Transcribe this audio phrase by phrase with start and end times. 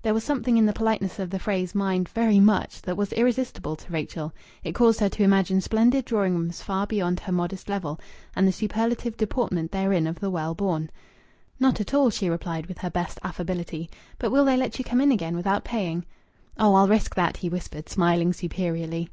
[0.00, 3.76] There was something in the politeness of the phrase "mind very much" that was irresistible
[3.76, 4.32] to Rachel.
[4.64, 8.00] It caused her to imagine splendid drawing rooms far beyond her modest level,
[8.34, 10.88] and the superlative deportment therein of the well born.
[11.60, 13.90] "Not at all!" she replied, with her best affability.
[14.18, 16.06] "But will they let you come in again without paying?"
[16.58, 19.10] "Oh, I'll risk that," he whispered, smiling superiorly.